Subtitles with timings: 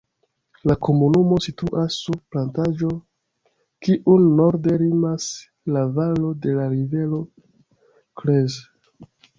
[0.69, 2.89] La komunumo situas sur plataĵo,
[3.89, 5.31] kiun norde limas
[5.77, 7.23] la valo de la rivero
[8.23, 8.69] Creuse.